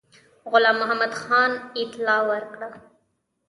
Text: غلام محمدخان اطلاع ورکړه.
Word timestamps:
غلام 0.51 0.75
محمدخان 0.81 1.51
اطلاع 1.81 2.21
ورکړه. 2.29 2.69